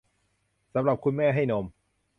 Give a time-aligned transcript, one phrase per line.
[0.73, 1.65] สำหรับคุณแม่ให้นม